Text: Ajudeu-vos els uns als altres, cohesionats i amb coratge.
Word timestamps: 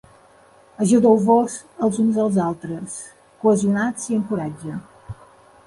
Ajudeu-vos 0.85 1.57
els 1.87 1.99
uns 2.05 2.17
als 2.25 2.39
altres, 2.47 2.95
cohesionats 3.45 4.09
i 4.11 4.17
amb 4.21 4.29
coratge. 4.35 4.79